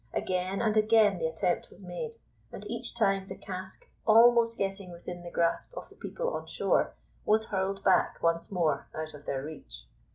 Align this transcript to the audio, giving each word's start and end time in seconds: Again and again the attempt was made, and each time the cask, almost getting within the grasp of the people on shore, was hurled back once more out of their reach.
Again 0.15 0.63
and 0.63 0.75
again 0.75 1.19
the 1.19 1.27
attempt 1.27 1.69
was 1.69 1.83
made, 1.83 2.13
and 2.51 2.65
each 2.65 2.95
time 2.95 3.27
the 3.27 3.35
cask, 3.35 3.87
almost 4.03 4.57
getting 4.57 4.91
within 4.91 5.21
the 5.21 5.29
grasp 5.29 5.77
of 5.77 5.89
the 5.89 5.95
people 5.95 6.35
on 6.35 6.47
shore, 6.47 6.95
was 7.23 7.45
hurled 7.45 7.83
back 7.83 8.17
once 8.23 8.51
more 8.51 8.87
out 8.95 9.13
of 9.13 9.27
their 9.27 9.43
reach. 9.43 9.85